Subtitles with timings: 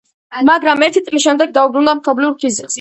[0.47, 2.69] მაგრამ ერთი წლის შემდეგ დაუბრუნდა მშობლიურ ქიზიყს.